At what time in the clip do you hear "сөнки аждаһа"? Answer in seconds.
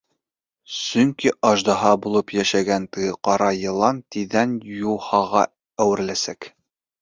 0.75-1.91